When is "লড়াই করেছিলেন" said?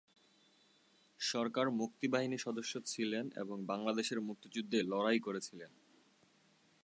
4.83-5.71